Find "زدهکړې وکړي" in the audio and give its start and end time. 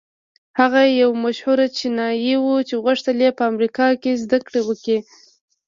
4.23-4.97